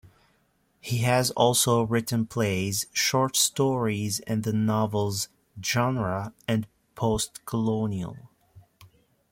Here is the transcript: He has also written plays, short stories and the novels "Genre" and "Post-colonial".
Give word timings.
He 0.79 1.03
has 1.03 1.29
also 1.29 1.83
written 1.83 2.25
plays, 2.25 2.87
short 2.91 3.35
stories 3.37 4.19
and 4.21 4.43
the 4.43 4.51
novels 4.51 5.29
"Genre" 5.63 6.33
and 6.47 6.65
"Post-colonial". 6.95 8.17